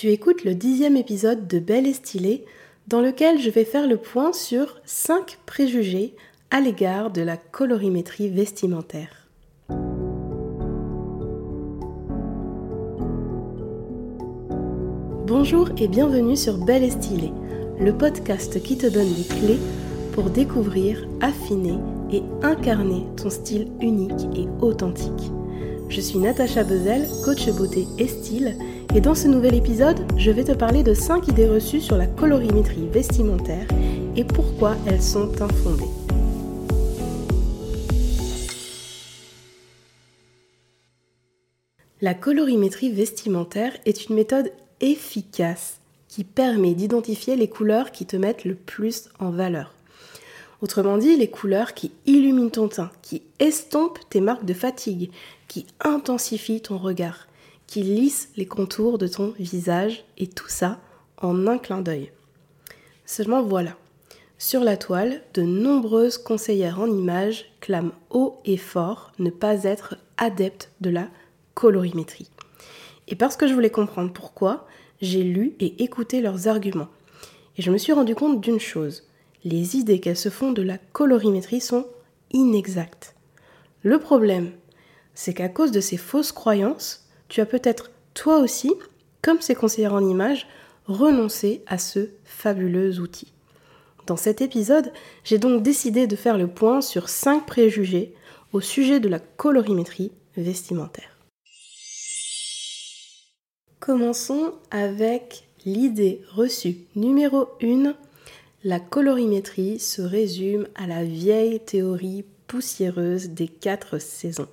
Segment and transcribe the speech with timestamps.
[0.00, 2.44] Tu écoutes le dixième épisode de Belle et Stylée,
[2.86, 6.14] dans lequel je vais faire le point sur 5 préjugés
[6.52, 9.26] à l'égard de la colorimétrie vestimentaire.
[15.26, 17.32] Bonjour et bienvenue sur Belle et Stylée,
[17.80, 19.58] le podcast qui te donne les clés
[20.12, 21.80] pour découvrir, affiner
[22.12, 25.32] et incarner ton style unique et authentique.
[25.88, 28.54] Je suis Natacha Bezel, coach beauté et style,
[28.94, 32.06] et dans ce nouvel épisode, je vais te parler de 5 idées reçues sur la
[32.06, 33.66] colorimétrie vestimentaire
[34.16, 35.84] et pourquoi elles sont infondées.
[42.00, 48.44] La colorimétrie vestimentaire est une méthode efficace qui permet d'identifier les couleurs qui te mettent
[48.44, 49.74] le plus en valeur.
[50.62, 55.10] Autrement dit, les couleurs qui illuminent ton teint, qui estompent tes marques de fatigue,
[55.46, 57.27] qui intensifient ton regard,
[57.68, 60.80] qui lissent les contours de ton visage, et tout ça
[61.18, 62.10] en un clin d'œil.
[63.06, 63.76] Seulement voilà,
[64.36, 69.96] sur la toile, de nombreuses conseillères en images clament haut et fort ne pas être
[70.16, 71.08] adeptes de la
[71.54, 72.30] colorimétrie.
[73.06, 74.66] Et parce que je voulais comprendre pourquoi,
[75.00, 76.88] j'ai lu et écouté leurs arguments.
[77.56, 79.04] Et je me suis rendu compte d'une chose
[79.44, 81.86] les idées qu'elles se font de la colorimétrie sont
[82.32, 83.14] inexactes.
[83.82, 84.52] Le problème,
[85.14, 88.72] c'est qu'à cause de ces fausses croyances, tu as peut-être toi aussi,
[89.22, 90.46] comme ces conseillères en images,
[90.86, 93.32] renoncé à ce fabuleux outil.
[94.06, 94.92] Dans cet épisode,
[95.24, 98.14] j'ai donc décidé de faire le point sur 5 préjugés
[98.52, 101.16] au sujet de la colorimétrie vestimentaire.
[103.80, 107.94] Commençons avec l'idée reçue numéro 1
[108.64, 114.48] la colorimétrie se résume à la vieille théorie poussiéreuse des quatre saisons.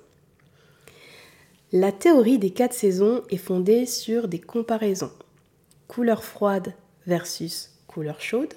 [1.72, 5.10] La théorie des quatre saisons est fondée sur des comparaisons.
[5.88, 6.74] Couleur froide
[7.08, 8.54] versus couleur chaude,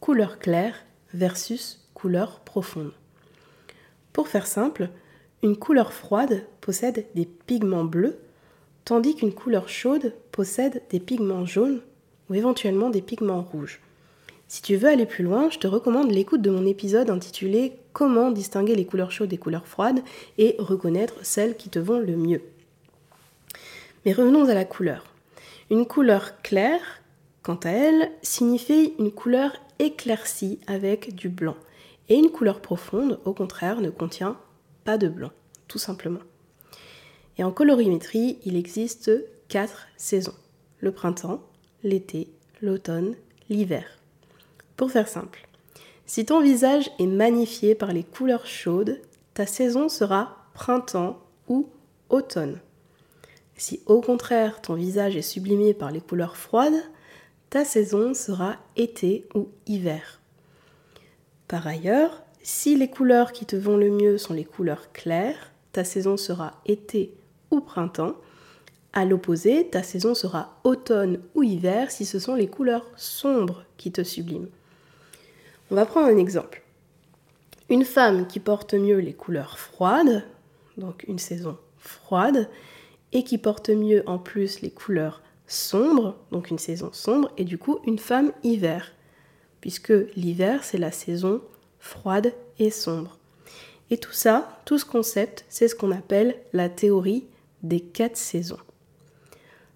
[0.00, 0.74] couleur claire
[1.14, 2.90] versus couleur profonde.
[4.12, 4.88] Pour faire simple,
[5.44, 8.18] une couleur froide possède des pigments bleus,
[8.84, 11.80] tandis qu'une couleur chaude possède des pigments jaunes
[12.28, 13.80] ou éventuellement des pigments rouges.
[14.50, 18.32] Si tu veux aller plus loin, je te recommande l'écoute de mon épisode intitulé Comment
[18.32, 20.00] distinguer les couleurs chaudes des couleurs froides
[20.38, 22.42] et reconnaître celles qui te vont le mieux.
[24.04, 25.04] Mais revenons à la couleur.
[25.70, 26.80] Une couleur claire,
[27.44, 31.54] quant à elle, signifie une couleur éclaircie avec du blanc.
[32.08, 34.36] Et une couleur profonde, au contraire, ne contient
[34.82, 35.30] pas de blanc,
[35.68, 36.22] tout simplement.
[37.38, 39.12] Et en colorimétrie, il existe
[39.46, 40.34] quatre saisons.
[40.80, 41.40] Le printemps,
[41.84, 42.26] l'été,
[42.60, 43.14] l'automne,
[43.48, 43.99] l'hiver.
[44.80, 45.46] Pour faire simple,
[46.06, 48.98] si ton visage est magnifié par les couleurs chaudes,
[49.34, 51.68] ta saison sera printemps ou
[52.08, 52.60] automne.
[53.58, 56.82] Si au contraire ton visage est sublimé par les couleurs froides,
[57.50, 60.22] ta saison sera été ou hiver.
[61.46, 65.84] Par ailleurs, si les couleurs qui te vont le mieux sont les couleurs claires, ta
[65.84, 67.12] saison sera été
[67.50, 68.14] ou printemps.
[68.94, 73.92] À l'opposé, ta saison sera automne ou hiver si ce sont les couleurs sombres qui
[73.92, 74.48] te subliment.
[75.70, 76.62] On va prendre un exemple.
[77.68, 80.24] Une femme qui porte mieux les couleurs froides,
[80.76, 82.48] donc une saison froide,
[83.12, 87.56] et qui porte mieux en plus les couleurs sombres, donc une saison sombre, et du
[87.56, 88.92] coup une femme hiver,
[89.60, 91.40] puisque l'hiver c'est la saison
[91.78, 93.18] froide et sombre.
[93.90, 97.26] Et tout ça, tout ce concept, c'est ce qu'on appelle la théorie
[97.62, 98.58] des quatre saisons.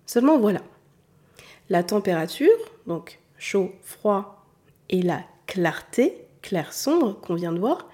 [0.07, 0.63] Seulement voilà,
[1.69, 2.57] la température,
[2.89, 4.45] donc chaud, froid,
[4.89, 7.89] et la clarté, clair-sombre qu'on vient de voir,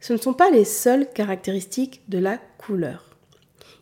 [0.00, 3.16] ce ne sont pas les seules caractéristiques de la couleur.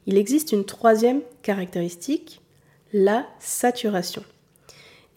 [0.06, 2.40] Il existe une troisième caractéristique,
[2.92, 4.24] la saturation.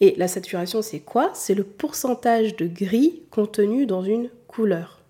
[0.00, 1.30] Et la saturation, c'est quoi?
[1.34, 5.00] C'est le pourcentage de gris contenu dans une couleur.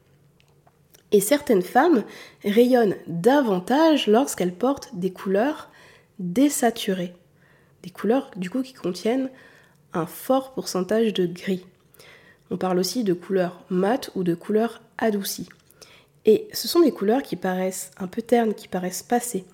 [1.13, 2.05] Et certaines femmes
[2.45, 5.71] rayonnent davantage lorsqu'elles portent des couleurs
[6.19, 7.15] désaturées.
[7.83, 9.31] Des couleurs, du coup, qui contiennent
[9.93, 11.67] un fort pourcentage de gris.
[12.51, 15.49] On parle aussi de couleurs mates ou de couleurs adoucies.
[16.27, 19.45] Et ce sont des couleurs qui paraissent un peu ternes, qui paraissent passées.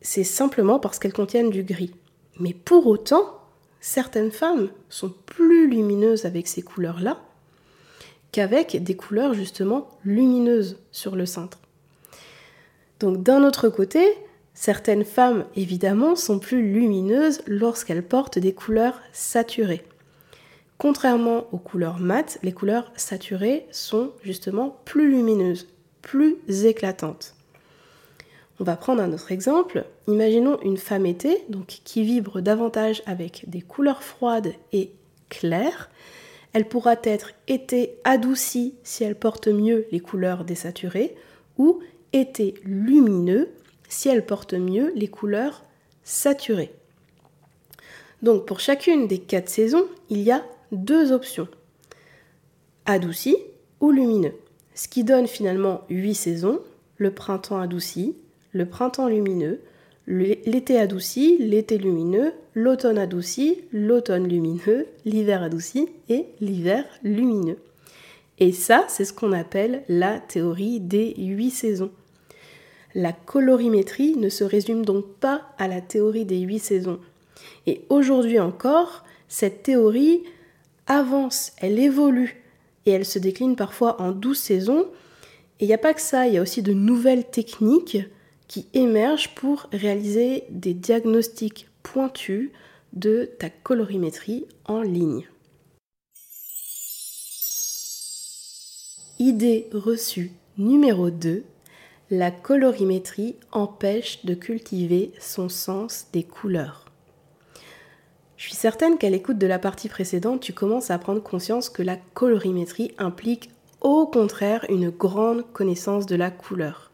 [0.00, 1.94] C'est simplement parce qu'elles contiennent du gris.
[2.38, 3.40] Mais pour autant,
[3.80, 7.20] certaines femmes sont plus lumineuses avec ces couleurs-là
[8.32, 11.58] qu'avec des couleurs justement lumineuses sur le cintre.
[12.98, 14.04] Donc d'un autre côté,
[14.54, 19.84] certaines femmes évidemment sont plus lumineuses lorsqu'elles portent des couleurs saturées.
[20.78, 25.68] Contrairement aux couleurs mates, les couleurs saturées sont justement plus lumineuses,
[26.02, 27.34] plus éclatantes.
[28.60, 29.84] On va prendre un autre exemple.
[30.06, 34.92] Imaginons une femme été, donc qui vibre davantage avec des couleurs froides et
[35.28, 35.90] claires.
[36.52, 41.16] Elle pourra être été adoucie si elle porte mieux les couleurs désaturées
[41.58, 41.80] ou
[42.12, 43.50] été lumineux
[43.88, 45.64] si elle porte mieux les couleurs
[46.04, 46.72] saturées.
[48.22, 50.44] Donc pour chacune des quatre saisons, il y a
[50.76, 51.48] deux options.
[52.86, 53.36] Adouci
[53.80, 54.34] ou lumineux.
[54.74, 56.60] Ce qui donne finalement huit saisons,
[56.96, 58.16] le printemps adouci,
[58.52, 59.60] le printemps lumineux,
[60.06, 67.58] l'été adouci, l'été lumineux, l'automne adouci, l'automne lumineux, l'hiver adouci et l'hiver lumineux.
[68.38, 71.90] Et ça, c'est ce qu'on appelle la théorie des huit saisons.
[72.94, 77.00] La colorimétrie ne se résume donc pas à la théorie des huit saisons.
[77.66, 80.22] Et aujourd'hui encore, cette théorie
[80.86, 82.42] avance, elle évolue
[82.86, 84.86] et elle se décline parfois en douze saisons.
[85.60, 87.98] Et il n'y a pas que ça, il y a aussi de nouvelles techniques
[88.48, 92.50] qui émergent pour réaliser des diagnostics pointus
[92.92, 95.26] de ta colorimétrie en ligne.
[99.18, 101.44] Idée reçue numéro 2.
[102.10, 106.83] La colorimétrie empêche de cultiver son sens des couleurs.
[108.36, 111.82] Je suis certaine qu'à l'écoute de la partie précédente, tu commences à prendre conscience que
[111.82, 113.50] la colorimétrie implique
[113.80, 116.90] au contraire une grande connaissance de la couleur.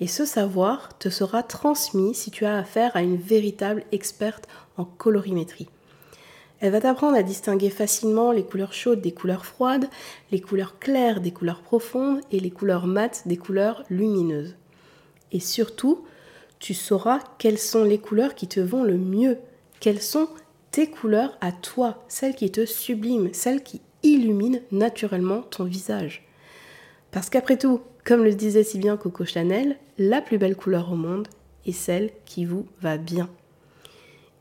[0.00, 4.46] Et ce savoir te sera transmis si tu as affaire à une véritable experte
[4.76, 5.68] en colorimétrie.
[6.60, 9.88] Elle va t'apprendre à distinguer facilement les couleurs chaudes des couleurs froides,
[10.30, 14.56] les couleurs claires des couleurs profondes et les couleurs mates des couleurs lumineuses.
[15.32, 16.04] Et surtout,
[16.58, 19.38] tu sauras quelles sont les couleurs qui te vont le mieux,
[19.80, 20.28] quelles sont
[20.84, 26.26] couleurs à toi, celles qui te subliment, celles qui illuminent naturellement ton visage.
[27.10, 30.96] Parce qu'après tout, comme le disait si bien Coco Chanel, la plus belle couleur au
[30.96, 31.28] monde
[31.64, 33.28] est celle qui vous va bien.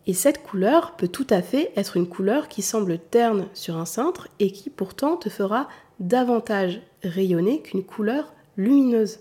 [0.07, 3.85] Et cette couleur peut tout à fait être une couleur qui semble terne sur un
[3.85, 5.67] cintre et qui pourtant te fera
[5.99, 9.19] davantage rayonner qu'une couleur lumineuse.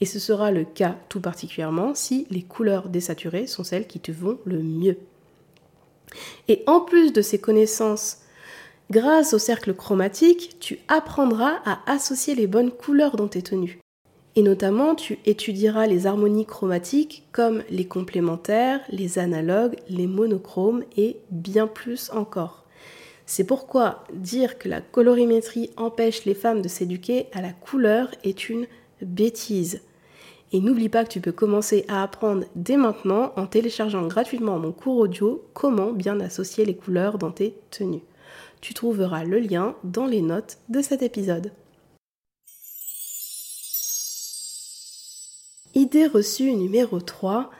[0.00, 4.12] Et ce sera le cas tout particulièrement si les couleurs désaturées sont celles qui te
[4.12, 4.98] vont le mieux.
[6.48, 8.18] Et en plus de ces connaissances,
[8.90, 13.78] grâce au cercle chromatique, tu apprendras à associer les bonnes couleurs dans tes tenues.
[14.36, 21.18] Et notamment, tu étudieras les harmonies chromatiques comme les complémentaires, les analogues, les monochromes et
[21.30, 22.64] bien plus encore.
[23.26, 28.48] C'est pourquoi dire que la colorimétrie empêche les femmes de s'éduquer à la couleur est
[28.48, 28.66] une
[29.00, 29.80] bêtise.
[30.52, 34.72] Et n'oublie pas que tu peux commencer à apprendre dès maintenant en téléchargeant gratuitement mon
[34.72, 38.04] cours audio comment bien associer les couleurs dans tes tenues.
[38.60, 41.52] Tu trouveras le lien dans les notes de cet épisode.
[45.74, 47.50] Idée reçue numéro 3,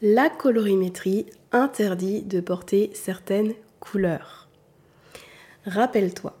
[0.00, 4.48] la colorimétrie interdit de porter certaines couleurs.
[5.64, 6.35] Rappelle-toi,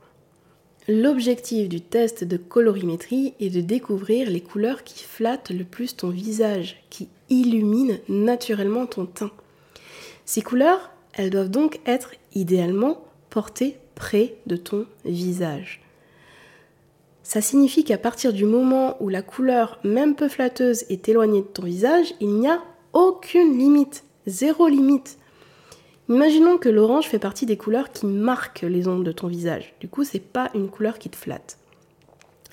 [0.88, 6.10] l'objectif du test de colorimétrie est de découvrir les couleurs qui flattent le plus ton
[6.10, 9.32] visage, qui illuminent naturellement ton teint.
[10.24, 15.80] Ces couleurs, elles doivent donc être idéalement portées près de ton visage.
[17.22, 21.46] Ça signifie qu'à partir du moment où la couleur, même peu flatteuse, est éloignée de
[21.46, 22.62] ton visage, il n'y a
[22.92, 25.18] aucune limite, zéro limite.
[26.08, 29.74] Imaginons que l'orange fait partie des couleurs qui marquent les ondes de ton visage.
[29.80, 31.58] Du coup, c'est pas une couleur qui te flatte.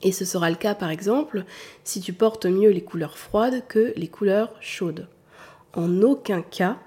[0.01, 1.45] Et ce sera le cas par exemple
[1.83, 5.07] si tu portes mieux les couleurs froides que les couleurs chaudes.
[5.73, 6.77] En aucun cas,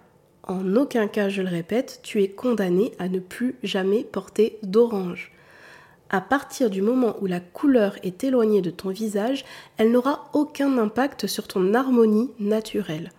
[0.47, 5.33] en aucun cas, je le répète, tu es condamné à ne plus jamais porter d'orange
[6.11, 9.45] à partir du moment où la couleur est éloignée de ton visage,
[9.77, 13.11] elle n'aura aucun impact sur ton harmonie naturelle.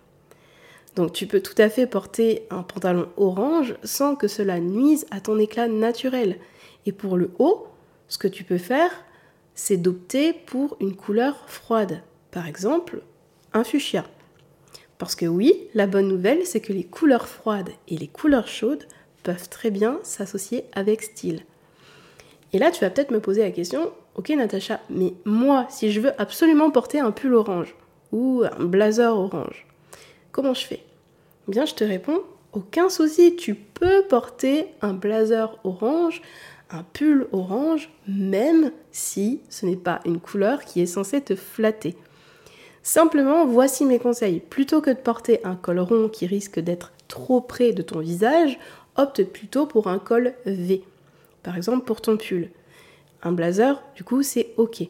[0.96, 5.20] Donc tu peux tout à fait porter un pantalon orange sans que cela nuise à
[5.20, 6.38] ton éclat naturel.
[6.86, 7.68] Et pour le haut,
[8.08, 8.90] ce que tu peux faire,
[9.54, 12.02] c'est d'opter pour une couleur froide.
[12.30, 13.02] Par exemple,
[13.52, 14.04] un fuchsia.
[14.98, 18.86] Parce que oui, la bonne nouvelle, c'est que les couleurs froides et les couleurs chaudes
[19.22, 21.42] peuvent très bien s'associer avec style.
[22.52, 26.00] Et là, tu vas peut-être me poser la question, ok Natacha, mais moi, si je
[26.00, 27.76] veux absolument porter un pull orange
[28.10, 29.67] ou un blazer orange,
[30.38, 30.84] comment je fais?
[31.48, 36.22] Eh Bien, je te réponds, aucun souci, tu peux porter un blazer orange,
[36.70, 41.96] un pull orange, même si ce n'est pas une couleur qui est censée te flatter.
[42.84, 44.38] Simplement, voici mes conseils.
[44.38, 48.60] Plutôt que de porter un col rond qui risque d'être trop près de ton visage,
[48.94, 50.84] opte plutôt pour un col V
[51.42, 52.50] par exemple pour ton pull.
[53.22, 54.86] Un blazer, du coup, c'est OK.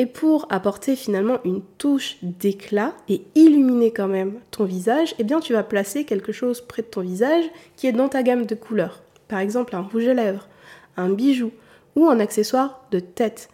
[0.00, 5.40] Et pour apporter finalement une touche d'éclat et illuminer quand même ton visage, eh bien
[5.40, 7.44] tu vas placer quelque chose près de ton visage
[7.76, 9.02] qui est dans ta gamme de couleurs.
[9.28, 10.48] Par exemple un rouge à lèvres,
[10.96, 11.50] un bijou
[11.96, 13.50] ou un accessoire de tête.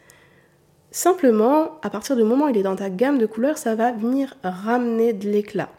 [0.93, 3.91] Simplement, à partir du moment où il est dans ta gamme de couleurs, ça va
[3.91, 5.71] venir ramener de l'éclat.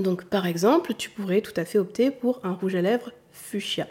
[0.00, 3.86] Donc par exemple, tu pourrais tout à fait opter pour un rouge à lèvres fuchsia.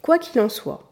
[0.00, 0.90] Quoi qu'il en soit,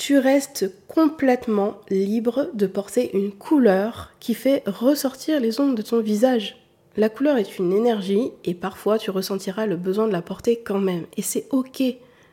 [0.00, 6.00] tu restes complètement libre de porter une couleur qui fait ressortir les ondes de ton
[6.00, 6.56] visage.
[6.96, 10.78] La couleur est une énergie et parfois tu ressentiras le besoin de la porter quand
[10.78, 11.04] même.
[11.18, 11.82] Et c'est ok,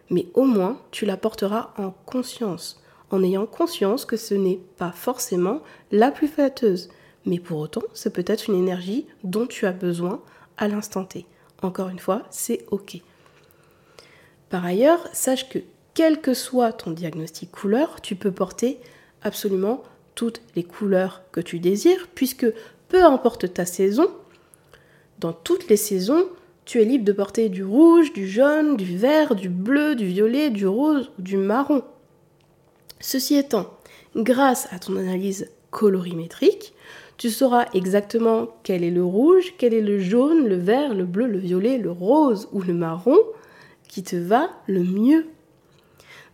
[0.10, 2.82] mais au moins tu la porteras en conscience,
[3.12, 6.88] en ayant conscience que ce n'est pas forcément la plus flatteuse.
[7.26, 10.22] Mais pour autant, c'est peut-être une énergie dont tu as besoin
[10.56, 11.26] à l'instant T.
[11.62, 13.02] Encore une fois, c'est ok.
[14.50, 15.60] Par ailleurs, sache que
[15.98, 18.78] quel que soit ton diagnostic couleur, tu peux porter
[19.24, 19.82] absolument
[20.14, 22.46] toutes les couleurs que tu désires, puisque
[22.88, 24.06] peu importe ta saison,
[25.18, 26.26] dans toutes les saisons,
[26.66, 30.52] tu es libre de porter du rouge, du jaune, du vert, du bleu, du violet,
[30.52, 31.82] du rose ou du marron.
[33.00, 33.66] Ceci étant,
[34.16, 36.76] grâce à ton analyse colorimétrique,
[37.18, 41.26] tu sauras exactement quel est le rouge, quel est le jaune, le vert, le bleu,
[41.26, 43.18] le violet, le rose ou le marron
[43.88, 45.26] qui te va le mieux.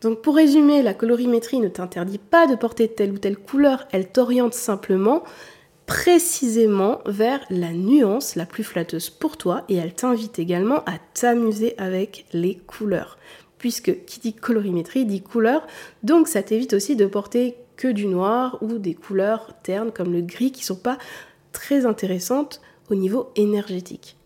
[0.03, 4.09] Donc pour résumer, la colorimétrie ne t'interdit pas de porter telle ou telle couleur, elle
[4.09, 5.23] t'oriente simplement
[5.85, 11.75] précisément vers la nuance la plus flatteuse pour toi et elle t'invite également à t'amuser
[11.77, 13.17] avec les couleurs.
[13.57, 15.65] Puisque qui dit colorimétrie dit couleur,
[16.03, 20.21] donc ça t'évite aussi de porter que du noir ou des couleurs ternes comme le
[20.21, 20.97] gris qui sont pas
[21.53, 24.17] très intéressantes au niveau énergétique.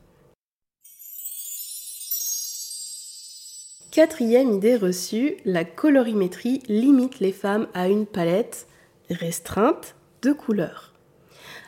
[3.91, 8.67] Quatrième idée reçue, la colorimétrie limite les femmes à une palette
[9.09, 10.93] restreinte de couleurs.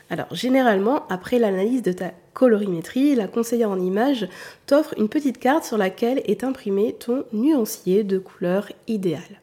[0.10, 4.28] Alors généralement, après l'analyse de ta colorimétrie, la conseillère en image
[4.66, 9.42] t'offre une petite carte sur laquelle est imprimé ton nuancier de couleurs idéal.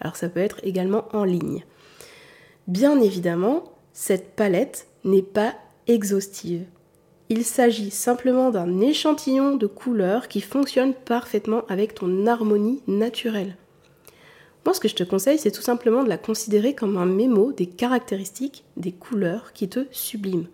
[0.00, 1.64] Alors ça peut être également en ligne.
[2.66, 5.54] Bien évidemment, cette palette n'est pas
[5.86, 6.66] exhaustive.
[7.30, 13.56] Il s'agit simplement d'un échantillon de couleurs qui fonctionne parfaitement avec ton harmonie naturelle.
[14.64, 17.52] Moi, ce que je te conseille, c'est tout simplement de la considérer comme un mémo
[17.52, 20.46] des caractéristiques des couleurs qui te subliment.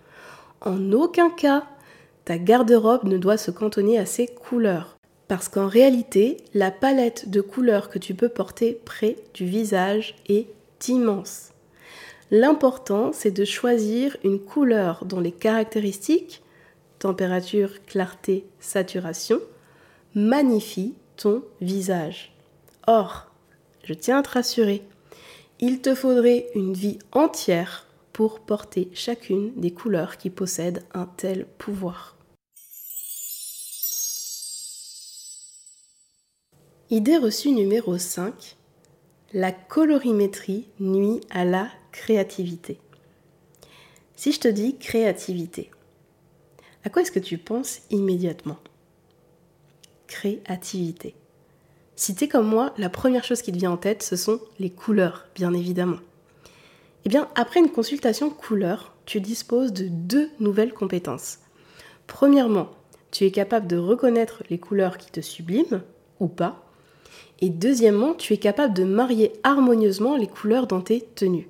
[0.60, 1.64] En aucun cas,
[2.24, 4.96] ta garde-robe ne doit se cantonner à ces couleurs.
[5.28, 10.48] Parce qu'en réalité, la palette de couleurs que tu peux porter près du visage est
[10.88, 11.50] immense.
[12.30, 16.42] L'important, c'est de choisir une couleur dont les caractéristiques
[17.04, 19.38] température, clarté, saturation,
[20.14, 22.32] magnifie ton visage.
[22.86, 23.30] Or,
[23.82, 24.82] je tiens à te rassurer,
[25.60, 31.44] il te faudrait une vie entière pour porter chacune des couleurs qui possèdent un tel
[31.58, 32.16] pouvoir.
[36.88, 38.56] Idée reçue numéro 5.
[39.34, 42.78] La colorimétrie nuit à la créativité.
[44.16, 45.70] Si je te dis créativité,
[46.84, 48.58] à quoi est-ce que tu penses immédiatement?
[50.06, 51.14] Créativité.
[51.96, 54.40] Si tu es comme moi, la première chose qui te vient en tête, ce sont
[54.58, 55.98] les couleurs, bien évidemment.
[57.04, 61.38] Eh bien, après une consultation couleur, tu disposes de deux nouvelles compétences.
[62.06, 62.68] Premièrement,
[63.10, 65.80] tu es capable de reconnaître les couleurs qui te subliment,
[66.20, 66.66] ou pas.
[67.40, 71.48] Et deuxièmement, tu es capable de marier harmonieusement les couleurs dans tes tenues.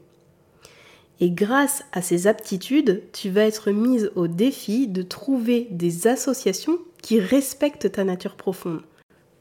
[1.24, 6.78] Et grâce à ces aptitudes, tu vas être mise au défi de trouver des associations
[7.00, 8.82] qui respectent ta nature profonde.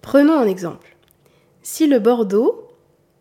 [0.02, 0.96] Prenons un exemple.
[1.62, 2.70] Si le bordeaux,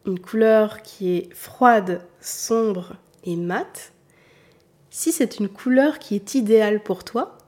[0.07, 3.93] une couleur qui est froide, sombre et mate,
[4.91, 7.39] si c'est une couleur qui est idéale pour toi,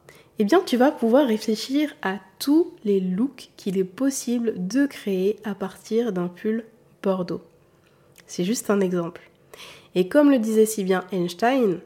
[0.40, 5.38] eh bien tu vas pouvoir réfléchir à tous les looks qu'il est possible de créer
[5.44, 6.64] à partir d'un pull
[7.04, 7.42] bordeaux.
[8.26, 9.30] C'est juste un exemple.
[9.94, 11.80] Et comme le disait si bien Einstein,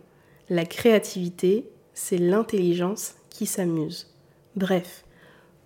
[0.48, 4.06] la créativité, c'est l'intelligence qui s'amuse.
[4.56, 5.04] Bref,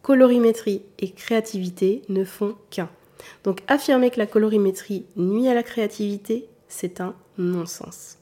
[0.03, 2.91] colorimétrie et créativité ne font qu'un.
[3.45, 8.19] Donc affirmer que la colorimétrie nuit à la créativité, c'est un non-sens.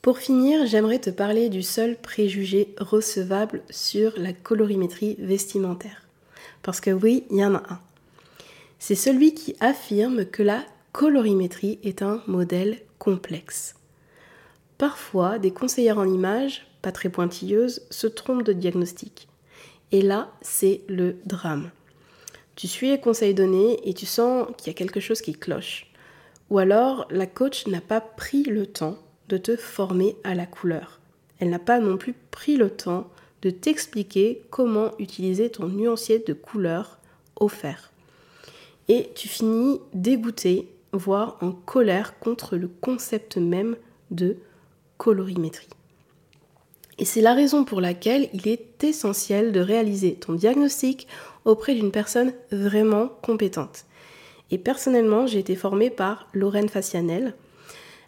[0.00, 6.06] Pour finir, j'aimerais te parler du seul préjugé recevable sur la colorimétrie vestimentaire.
[6.62, 7.80] Parce que oui, il y en a un
[8.78, 13.74] c'est celui qui affirme que la colorimétrie est un modèle complexe.
[14.78, 19.28] Parfois, des conseillères en images, pas très pointilleuses, se trompent de diagnostic.
[19.92, 21.70] Et là, c'est le drame.
[22.56, 25.90] Tu suis les conseils donnés et tu sens qu'il y a quelque chose qui cloche.
[26.50, 31.00] Ou alors la coach n'a pas pris le temps de te former à la couleur.
[31.38, 33.10] Elle n'a pas non plus pris le temps
[33.42, 36.98] de t'expliquer comment utiliser ton nuancier de couleur
[37.36, 37.92] offert.
[38.88, 43.76] Et tu finis dégoûté, voire en colère contre le concept même
[44.10, 44.36] de
[44.96, 45.68] colorimétrie.
[46.98, 51.06] Et c'est la raison pour laquelle il est essentiel de réaliser ton diagnostic
[51.44, 53.84] auprès d'une personne vraiment compétente.
[54.50, 57.34] Et personnellement, j'ai été formée par Lorraine Facianel.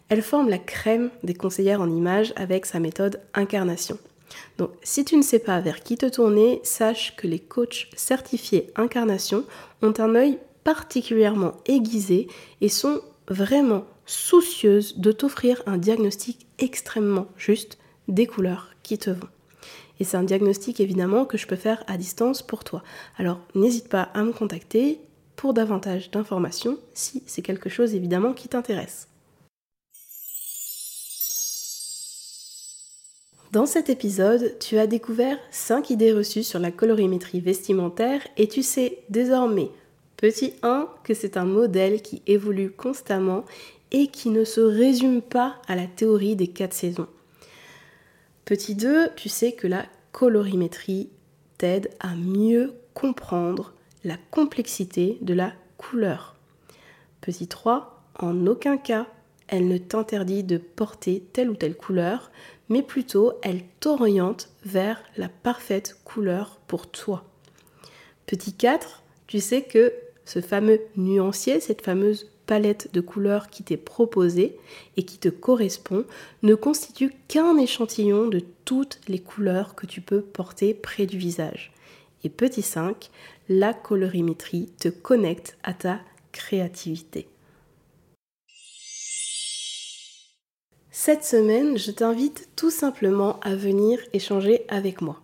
[0.07, 3.99] Elle forme la crème des conseillères en images avec sa méthode incarnation.
[4.57, 8.71] Donc, si tu ne sais pas vers qui te tourner, sache que les coachs certifiés
[8.75, 9.43] incarnation
[9.81, 10.39] ont un œil
[10.73, 12.27] particulièrement aiguisé
[12.61, 19.29] et sont vraiment soucieuses de t'offrir un diagnostic extrêmement juste des couleurs qui te vont.
[19.99, 22.83] Et c'est un diagnostic évidemment que je peux faire à distance pour toi.
[23.17, 24.99] Alors n'hésite pas à me contacter
[25.35, 29.07] pour davantage d'informations si c'est quelque chose évidemment qui t'intéresse.
[33.51, 38.61] Dans cet épisode, tu as découvert 5 idées reçues sur la colorimétrie vestimentaire et tu
[38.61, 39.71] sais désormais,
[40.19, 43.45] petit 1, que c'est un modèle qui évolue constamment
[43.91, 47.07] et qui ne se résume pas à la théorie des 4 saisons.
[48.43, 51.09] Petit 2, tu sais que la colorimétrie
[51.57, 53.73] t'aide à mieux comprendre
[54.03, 56.35] la complexité de la couleur.
[57.21, 59.07] Petit 3, en aucun cas,
[59.47, 62.29] elle ne t'interdit de porter telle ou telle couleur,
[62.67, 67.23] mais plutôt elle t'oriente vers la parfaite couleur pour toi.
[68.25, 69.93] Petit 4, tu sais que
[70.29, 74.55] ce fameux nuancier, cette fameuse palette de couleurs qui t'est proposée
[74.95, 76.05] et qui te correspond
[76.43, 81.71] ne constitue qu'un échantillon de toutes les couleurs que tu peux porter près du visage.
[82.23, 83.09] Et petit 5,
[83.49, 85.99] la colorimétrie te connecte à ta
[86.31, 87.27] créativité.
[90.91, 95.19] Cette semaine, je t'invite tout simplement à venir échanger avec moi.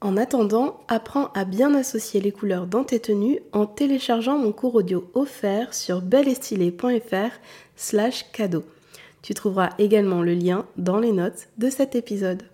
[0.00, 4.76] En attendant, apprends à bien associer les couleurs dans tes tenues en téléchargeant mon cours
[4.76, 7.38] audio offert sur belleestylée.fr
[7.76, 8.64] slash cadeau.
[9.20, 12.44] Tu trouveras également le lien dans les notes de cet épisode.